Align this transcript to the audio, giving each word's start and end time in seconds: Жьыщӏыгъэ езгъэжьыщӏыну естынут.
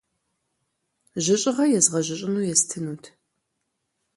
Жьыщӏыгъэ 1.23 1.65
езгъэжьыщӏыну 1.77 2.47
естынут. 2.53 3.03